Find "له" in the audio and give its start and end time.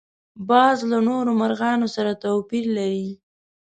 0.91-0.97